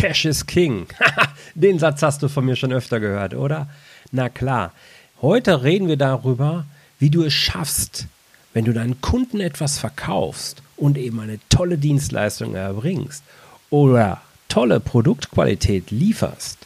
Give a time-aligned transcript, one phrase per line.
[0.00, 0.86] Cash is King.
[1.54, 3.68] Den Satz hast du von mir schon öfter gehört, oder?
[4.12, 4.72] Na klar.
[5.20, 6.64] Heute reden wir darüber,
[6.98, 8.06] wie du es schaffst,
[8.54, 13.22] wenn du deinen Kunden etwas verkaufst und eben eine tolle Dienstleistung erbringst
[13.68, 16.56] oder tolle Produktqualität lieferst.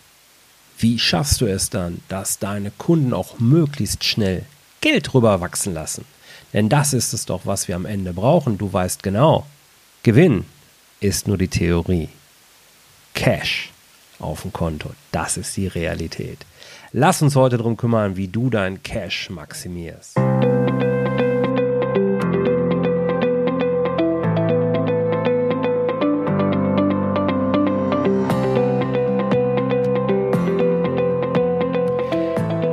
[0.79, 4.47] Wie schaffst du es dann, dass deine Kunden auch möglichst schnell
[4.81, 6.05] Geld rüberwachsen lassen?
[6.53, 8.59] Denn das ist es doch, was wir am Ende brauchen.
[8.59, 9.45] Du weißt genau,
[10.05, 10.45] Gewinn
[11.01, 12.11] ist nur die Theorie.
[13.15, 13.71] Cash
[14.19, 16.39] auf dem Konto, das ist die Realität.
[16.93, 20.17] Lass uns heute darum kümmern, wie du dein Cash maximierst.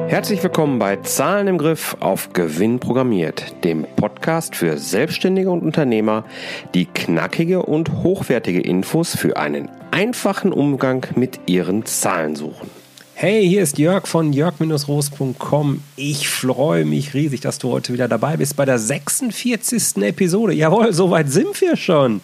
[0.07, 6.25] Herzlich willkommen bei Zahlen im Griff auf Gewinn programmiert, dem Podcast für Selbstständige und Unternehmer,
[6.73, 12.69] die knackige und hochwertige Infos für einen einfachen Umgang mit ihren Zahlen suchen.
[13.13, 15.83] Hey, hier ist Jörg von jörg-roos.com.
[15.95, 19.97] Ich freue mich riesig, dass du heute wieder dabei bist bei der 46.
[19.97, 20.53] Episode.
[20.53, 22.21] Jawohl, soweit sind wir schon.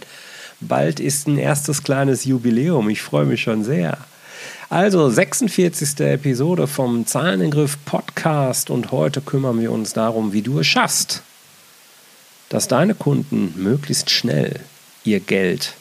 [0.59, 2.89] Bald ist ein erstes kleines Jubiläum.
[2.89, 3.99] Ich freue mich schon sehr.
[4.69, 5.99] Also 46.
[5.99, 11.21] Episode vom Zahleningriff Podcast und heute kümmern wir uns darum, wie du es schaffst,
[12.49, 14.59] dass deine Kunden möglichst schnell
[15.03, 15.75] ihr Geld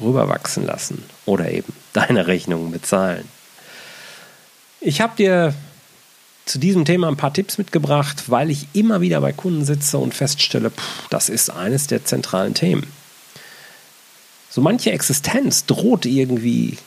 [0.00, 3.28] rüberwachsen lassen oder eben deine Rechnungen bezahlen.
[4.80, 5.54] Ich habe dir
[6.46, 10.14] zu diesem Thema ein paar Tipps mitgebracht, weil ich immer wieder bei Kunden sitze und
[10.14, 12.86] feststelle, pff, das ist eines der zentralen Themen.
[14.50, 16.78] So manche Existenz droht irgendwie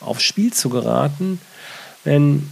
[0.00, 1.40] aufs Spiel zu geraten,
[2.04, 2.48] wenn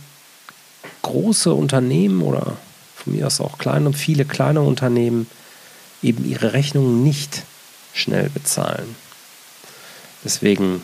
[1.03, 2.57] große Unternehmen oder
[2.97, 5.29] von mir aus auch kleine, viele kleine Unternehmen
[6.03, 7.43] eben ihre Rechnungen nicht
[7.93, 8.97] schnell bezahlen.
[10.25, 10.83] Deswegen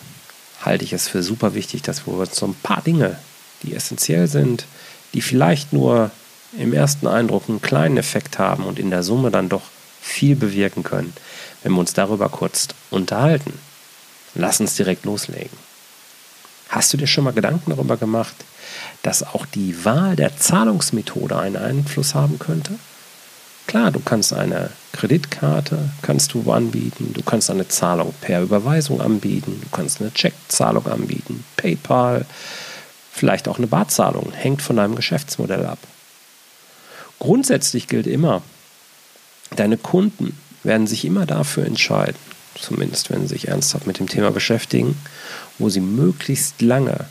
[0.62, 3.18] halte ich es für super wichtig, dass wir uns so ein paar Dinge,
[3.62, 4.66] die essentiell sind,
[5.14, 6.10] die vielleicht nur
[6.56, 9.62] im ersten Eindruck einen kleinen Effekt haben und in der Summe dann doch
[10.00, 11.12] viel bewirken können,
[11.62, 13.52] wenn wir uns darüber kurz unterhalten.
[14.34, 15.56] Lass uns direkt loslegen.
[16.68, 18.34] Hast du dir schon mal Gedanken darüber gemacht,
[19.02, 22.74] dass auch die Wahl der Zahlungsmethode einen Einfluss haben könnte?
[23.70, 29.60] Klar, du kannst eine Kreditkarte kannst du anbieten, du kannst eine Zahlung per Überweisung anbieten,
[29.62, 32.26] du kannst eine Checkzahlung anbieten, PayPal,
[33.12, 35.78] vielleicht auch eine Barzahlung, hängt von deinem Geschäftsmodell ab.
[37.20, 38.42] Grundsätzlich gilt immer,
[39.54, 42.18] deine Kunden werden sich immer dafür entscheiden,
[42.60, 45.00] zumindest wenn sie sich ernsthaft mit dem Thema beschäftigen,
[45.60, 47.06] wo sie möglichst lange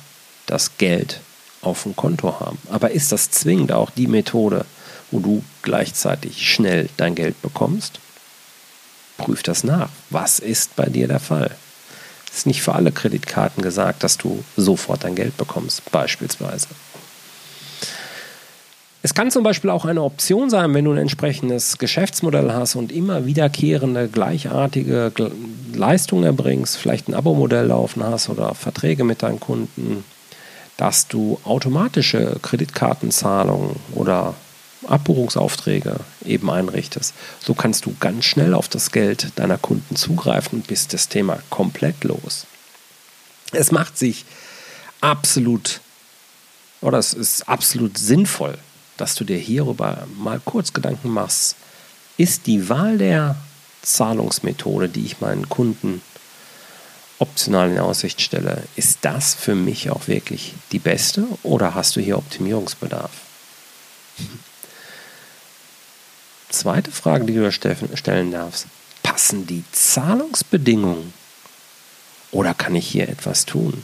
[0.46, 1.22] das Geld
[1.62, 2.58] auf dem Konto haben.
[2.70, 4.66] Aber ist das zwingend auch die Methode,
[5.12, 8.00] wo du gleichzeitig schnell dein Geld bekommst?
[9.18, 9.90] Prüf das nach.
[10.10, 11.52] Was ist bei dir der Fall?
[12.32, 16.68] Es ist nicht für alle Kreditkarten gesagt, dass du sofort dein Geld bekommst, beispielsweise.
[19.02, 22.92] Es kann zum Beispiel auch eine Option sein, wenn du ein entsprechendes Geschäftsmodell hast und
[22.92, 25.12] immer wiederkehrende, gleichartige
[25.74, 30.04] Leistungen erbringst, vielleicht ein Abo-Modell laufen hast oder Verträge mit deinen Kunden,
[30.76, 34.34] dass du automatische Kreditkartenzahlungen oder
[34.88, 37.14] Abbuchungsaufträge eben einrichtest.
[37.40, 41.40] So kannst du ganz schnell auf das Geld deiner Kunden zugreifen und bist das Thema
[41.50, 42.46] komplett los.
[43.52, 44.26] Es macht sich
[45.02, 45.82] absolut
[46.82, 48.58] oder es ist absolut sinnvoll,
[48.98, 51.56] dass du dir hierüber mal kurz Gedanken machst.
[52.18, 53.36] Ist die Wahl der
[53.82, 56.02] Zahlungsmethode, die ich meinen Kunden
[57.18, 62.02] optional in Aussicht stelle, ist das für mich auch wirklich die beste oder hast du
[62.02, 63.12] hier Optimierungsbedarf?
[66.50, 68.68] Zweite Frage, die du stellen darfst.
[69.04, 71.14] Passen die Zahlungsbedingungen
[72.32, 73.84] oder kann ich hier etwas tun?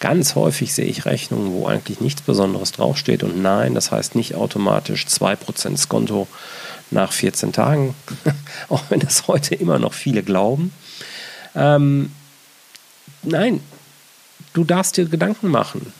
[0.00, 3.22] Ganz häufig sehe ich Rechnungen, wo eigentlich nichts Besonderes draufsteht.
[3.22, 6.28] Und nein, das heißt nicht automatisch 2% Skonto
[6.90, 7.94] nach 14 Tagen,
[8.68, 10.72] auch wenn das heute immer noch viele glauben.
[11.54, 12.12] Ähm,
[13.22, 13.60] nein,
[14.52, 15.92] du darfst dir Gedanken machen.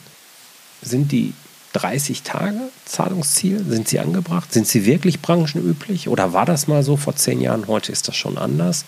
[0.83, 1.33] Sind die
[1.75, 3.65] 30 Tage Zahlungsziel?
[3.69, 4.53] Sind sie angebracht?
[4.53, 6.09] Sind sie wirklich branchenüblich?
[6.09, 7.67] Oder war das mal so vor zehn Jahren?
[7.67, 8.85] Heute ist das schon anders.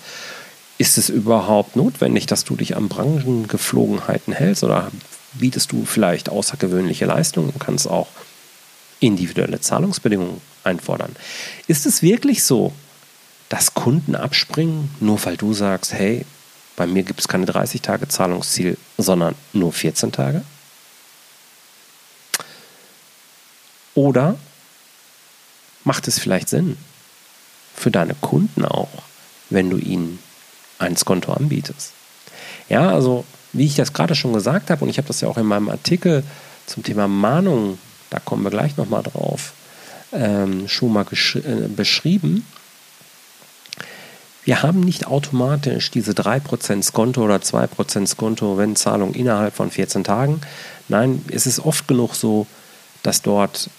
[0.78, 4.90] Ist es überhaupt notwendig, dass du dich an Branchengeflogenheiten hältst oder
[5.34, 8.08] bietest du vielleicht außergewöhnliche Leistungen und kannst auch
[9.00, 11.16] individuelle Zahlungsbedingungen einfordern?
[11.66, 12.72] Ist es wirklich so,
[13.48, 16.24] dass Kunden abspringen, nur weil du sagst, hey,
[16.76, 20.42] bei mir gibt es keine 30 Tage Zahlungsziel, sondern nur 14 Tage?
[23.96, 24.36] Oder
[25.84, 26.76] macht es vielleicht Sinn
[27.74, 29.02] für deine Kunden auch,
[29.50, 30.20] wenn du ihnen
[30.78, 31.92] ein Skonto anbietest.
[32.68, 35.38] Ja, also wie ich das gerade schon gesagt habe, und ich habe das ja auch
[35.38, 36.22] in meinem Artikel
[36.66, 37.78] zum Thema Mahnung,
[38.10, 39.54] da kommen wir gleich nochmal drauf,
[40.12, 42.46] ähm, schon mal äh, beschrieben.
[44.44, 50.04] Wir haben nicht automatisch diese 3% Skonto oder 2% Skonto, wenn Zahlung innerhalb von 14
[50.04, 50.40] Tagen.
[50.88, 52.46] Nein, es ist oft genug so,
[53.02, 53.70] dass dort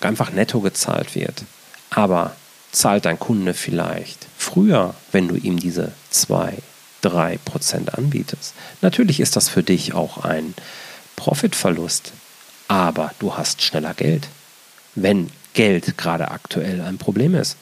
[0.00, 1.44] einfach netto gezahlt wird.
[1.90, 2.36] Aber
[2.72, 6.58] zahlt dein Kunde vielleicht früher, wenn du ihm diese 2,
[7.02, 8.54] 3% anbietest?
[8.82, 10.54] Natürlich ist das für dich auch ein
[11.16, 12.12] Profitverlust,
[12.68, 14.28] aber du hast schneller Geld.
[14.94, 17.56] Wenn Geld gerade aktuell ein Problem ist,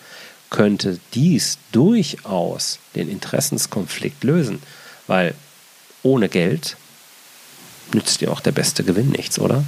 [0.51, 4.63] könnte dies durchaus den Interessenskonflikt lösen,
[5.07, 5.35] weil
[6.03, 6.77] ohne Geld
[7.93, 9.65] nützt dir auch der beste Gewinn nichts, oder?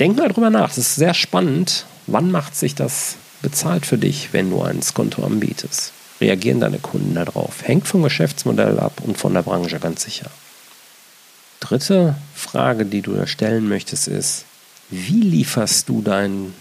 [0.00, 1.86] Denk mal drüber nach, das ist sehr spannend.
[2.06, 5.92] Wann macht sich das bezahlt für dich, wenn du ein Skonto anbietest?
[6.20, 7.62] Reagieren deine Kunden darauf?
[7.62, 10.30] Hängt vom Geschäftsmodell ab und von der Branche ganz sicher.
[11.60, 14.44] Dritte Frage, die du da stellen möchtest, ist,
[14.90, 16.54] wie lieferst du deinen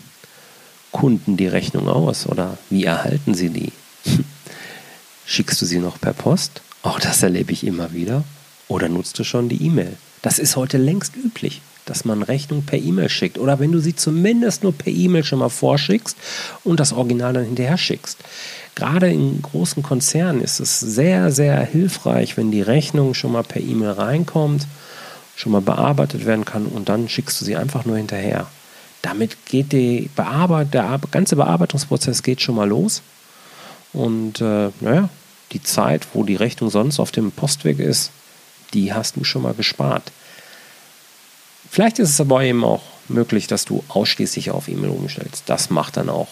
[0.92, 3.72] Kunden die Rechnung aus oder wie erhalten sie die?
[5.26, 6.62] Schickst du sie noch per Post?
[6.84, 8.24] Auch das erlebe ich immer wieder.
[8.68, 9.98] Oder nutzt du schon die E-Mail?
[10.22, 13.38] Das ist heute längst üblich, dass man Rechnung per E-Mail schickt.
[13.38, 16.18] Oder wenn du sie zumindest nur per E-Mail schon mal vorschickst
[16.64, 18.20] und das Original dann hinterher schickst.
[18.76, 23.62] Gerade in großen Konzernen ist es sehr, sehr hilfreich, wenn die Rechnung schon mal per
[23.62, 24.66] E-Mail reinkommt,
[25.36, 28.48] schon mal bearbeitet werden kann und dann schickst du sie einfach nur hinterher.
[29.02, 29.70] Damit geht
[30.16, 33.02] Bearbeit der ganze Bearbeitungsprozess geht schon mal los.
[33.92, 35.10] Und äh, naja,
[35.52, 38.12] die Zeit, wo die Rechnung sonst auf dem Postweg ist,
[38.74, 40.12] die hast du schon mal gespart.
[41.70, 45.44] Vielleicht ist es aber eben auch möglich, dass du ausschließlich auf E-Mail umstellst.
[45.48, 46.28] Das macht dann auch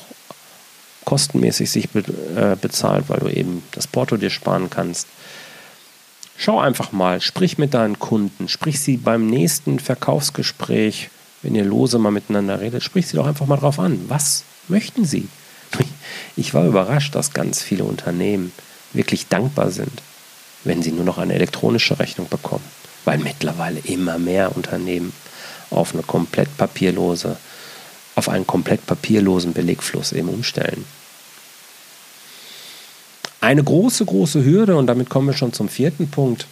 [1.06, 5.08] kostenmäßig sich äh, bezahlt, weil du eben das Porto dir sparen kannst.
[6.38, 11.10] Schau einfach mal, sprich mit deinen Kunden, sprich sie beim nächsten Verkaufsgespräch,
[11.42, 14.06] wenn ihr lose mal miteinander redet, sprich sie doch einfach mal drauf an.
[14.08, 15.28] Was möchten sie?
[16.38, 18.54] Ich war überrascht, dass ganz viele Unternehmen
[18.94, 20.02] wirklich dankbar sind,
[20.64, 22.64] wenn sie nur noch eine elektronische Rechnung bekommen,
[23.06, 25.14] weil mittlerweile immer mehr Unternehmen
[25.70, 27.38] auf eine komplett papierlose,
[28.16, 30.86] auf einen komplett papierlosen Belegfluss eben umstellen.
[33.40, 36.46] Eine große, große Hürde, und damit kommen wir schon zum vierten Punkt,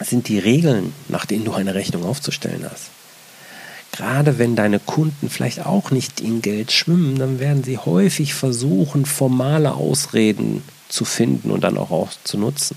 [0.00, 2.90] sind die Regeln, nach denen du eine Rechnung aufzustellen hast.
[3.92, 9.06] Gerade wenn deine Kunden vielleicht auch nicht in Geld schwimmen, dann werden sie häufig versuchen,
[9.06, 12.76] formale Ausreden zu finden und dann auch, auch zu nutzen.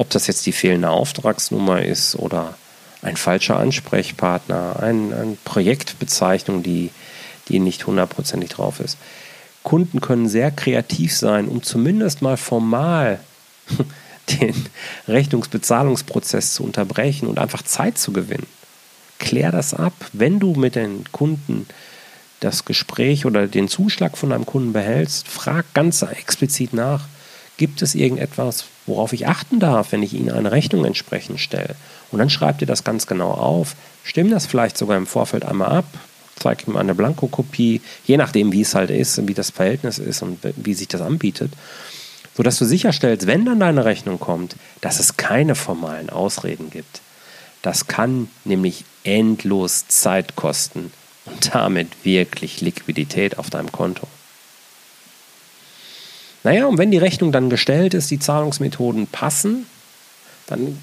[0.00, 2.54] Ob das jetzt die fehlende Auftragsnummer ist oder
[3.02, 6.88] ein falscher Ansprechpartner, ein, eine Projektbezeichnung, die,
[7.48, 8.96] die nicht hundertprozentig drauf ist.
[9.62, 13.20] Kunden können sehr kreativ sein, um zumindest mal formal
[14.40, 14.54] den
[15.06, 18.46] Rechnungsbezahlungsprozess zu unterbrechen und einfach Zeit zu gewinnen.
[19.18, 21.66] Klär das ab, wenn du mit den Kunden
[22.40, 27.06] das Gespräch oder den Zuschlag von deinem Kunden behältst, frag ganz explizit nach,
[27.58, 31.76] gibt es irgendetwas, worauf ich achten darf, wenn ich Ihnen eine Rechnung entsprechend stelle?
[32.10, 35.70] Und dann schreibt ihr das ganz genau auf, stimm das vielleicht sogar im Vorfeld einmal
[35.70, 35.84] ab,
[36.36, 40.22] zeig ihm eine Blankokopie, je nachdem, wie es halt ist und wie das Verhältnis ist
[40.22, 41.52] und wie sich das anbietet,
[42.36, 47.00] sodass du sicherstellst, wenn dann deine Rechnung kommt, dass es keine formalen Ausreden gibt.
[47.62, 50.92] Das kann nämlich endlos Zeit kosten
[51.26, 54.08] und damit wirklich Liquidität auf deinem Konto.
[56.42, 59.66] Naja, und wenn die Rechnung dann gestellt ist, die Zahlungsmethoden passen,
[60.46, 60.78] dann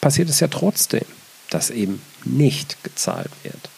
[0.00, 1.04] passiert es ja trotzdem,
[1.50, 3.70] dass eben nicht gezahlt wird.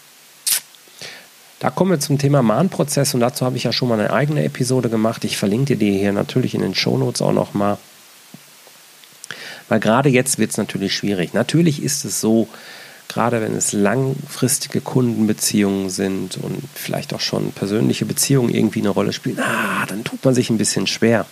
[1.61, 4.45] Da kommen wir zum Thema Mahnprozess und dazu habe ich ja schon mal eine eigene
[4.45, 5.25] Episode gemacht.
[5.25, 7.79] Ich verlinke dir die hier natürlich in den Shownotes auch nochmal.
[9.69, 11.35] Weil gerade jetzt wird es natürlich schwierig.
[11.35, 12.49] Natürlich ist es so,
[13.09, 19.13] gerade wenn es langfristige Kundenbeziehungen sind und vielleicht auch schon persönliche Beziehungen irgendwie eine Rolle
[19.13, 21.27] spielen, ah, dann tut man sich ein bisschen schwer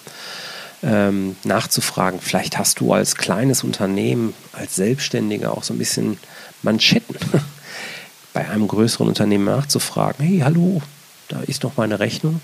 [0.82, 2.20] ähm, nachzufragen.
[2.20, 6.18] Vielleicht hast du als kleines Unternehmen, als Selbstständiger auch so ein bisschen
[6.62, 7.16] Manschetten
[8.32, 10.24] bei einem größeren Unternehmen nachzufragen.
[10.24, 10.82] Hey, hallo,
[11.28, 12.40] da ist noch meine Rechnung.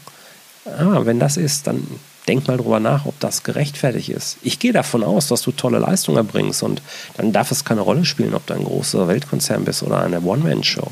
[0.67, 1.87] Ah, wenn das ist, dann
[2.29, 4.39] denk mal drüber nach, ob das gerechtfertigt ist.
[4.43, 6.83] Ich gehe davon aus, dass du tolle Leistungen erbringst und
[7.17, 10.89] dann darf es keine Rolle spielen, ob du ein großer Weltkonzern bist oder eine One-Man-Show.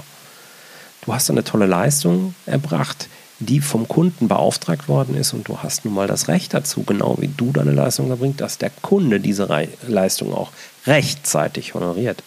[1.02, 3.08] Du hast eine tolle Leistung erbracht,
[3.38, 7.16] die vom Kunden beauftragt worden ist und du hast nun mal das Recht dazu, genau
[7.20, 10.50] wie du deine Leistung erbringst, dass der Kunde diese Re Leistung auch
[10.86, 12.22] rechtzeitig honoriert.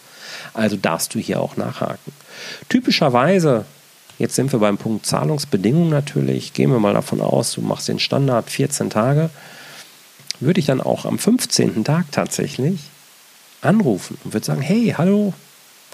[0.54, 2.12] Also darfst du hier auch nachhaken.
[2.68, 3.64] Typischerweise
[4.18, 6.52] Jetzt sind wir beim Punkt Zahlungsbedingungen natürlich.
[6.52, 9.30] Gehen wir mal davon aus, du machst den Standard 14 Tage.
[10.40, 11.84] würde ich dann auch am 15.
[11.84, 12.80] Tag tatsächlich
[13.60, 15.32] anrufen und würde sagen, hey, hallo,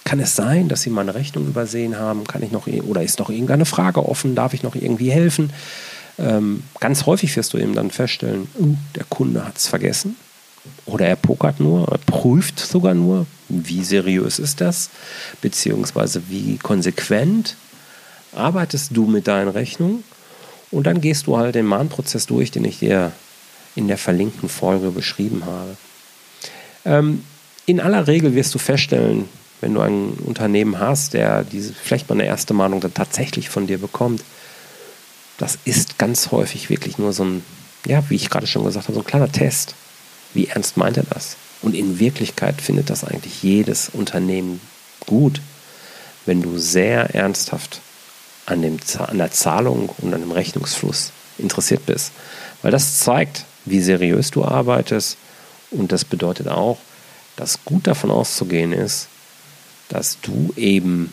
[0.05, 2.27] kann es sein, dass Sie meine Rechnung übersehen haben?
[2.27, 4.35] Kann ich noch oder ist noch irgendeine Frage offen?
[4.35, 5.53] Darf ich noch irgendwie helfen?
[6.19, 10.17] Ähm, ganz häufig wirst du eben dann feststellen, uh, der Kunde hat es vergessen
[10.87, 14.91] oder er pokert nur, er prüft sogar nur, wie seriös ist das,
[15.41, 17.57] beziehungsweise wie konsequent
[18.33, 20.05] arbeitest du mit deinen Rechnungen
[20.71, 23.13] und dann gehst du halt den Mahnprozess durch, den ich dir
[23.75, 25.77] in der verlinkten Folge beschrieben habe.
[26.85, 27.25] Ähm,
[27.67, 29.29] in aller Regel wirst du feststellen,
[29.61, 33.67] wenn du ein Unternehmen hast, der diese vielleicht mal eine erste Mahnung dann tatsächlich von
[33.67, 34.23] dir bekommt,
[35.39, 37.45] das ist ganz häufig wirklich nur so ein,
[37.87, 39.75] ja, wie ich gerade schon gesagt habe, so ein kleiner Test.
[40.35, 41.37] Wie ernst meint er das?
[41.63, 44.61] Und in Wirklichkeit findet das eigentlich jedes Unternehmen
[45.07, 45.41] gut,
[46.27, 47.81] wenn du sehr ernsthaft
[48.51, 52.13] an, dem, an der Zahlung und an dem Rechnungsfluss interessiert bist.
[52.63, 55.17] Weil das zeigt, wie seriös du arbeitest
[55.71, 56.79] und das bedeutet auch,
[57.37, 59.09] dass gut davon auszugehen ist,
[59.89, 61.13] dass du eben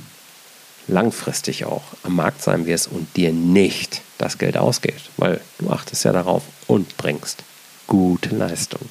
[0.87, 6.05] langfristig auch am Markt sein wirst und dir nicht das Geld ausgeht, weil du achtest
[6.05, 7.43] ja darauf und bringst
[7.87, 8.81] gute Leistung.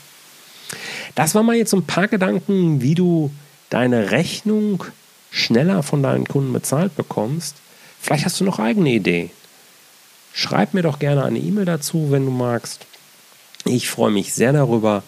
[1.14, 3.30] Das waren mal jetzt ein paar Gedanken, wie du
[3.70, 4.84] deine Rechnung
[5.30, 7.56] schneller von deinen Kunden bezahlt bekommst.
[8.06, 9.30] Vielleicht hast du noch eigene Ideen.
[10.32, 12.86] Schreib mir doch gerne eine E-Mail dazu, wenn du magst.
[13.64, 15.02] Ich freue mich sehr darüber.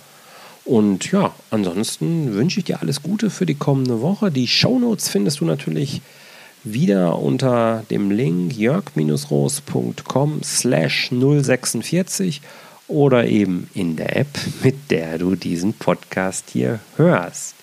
[0.64, 4.32] Und ja, ansonsten wünsche ich dir alles Gute für die kommende Woche.
[4.32, 6.02] Die Shownotes findest du natürlich
[6.64, 12.40] wieder unter dem Link jörg-roos.com slash 046
[12.88, 17.54] oder eben in der App, mit der du diesen Podcast hier hörst.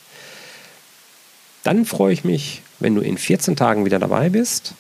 [1.63, 4.75] Dann freue ich mich, wenn du in 14 Tagen wieder dabei bist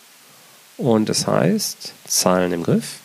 [0.77, 2.99] und es heißt, Zahlen im Griff,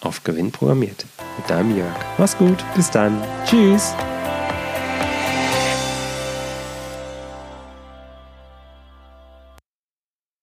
[0.00, 1.06] auf Gewinn programmiert.
[1.38, 1.94] Mit deinem Jörg.
[2.18, 3.22] Mach's gut, bis dann.
[3.46, 3.94] Tschüss.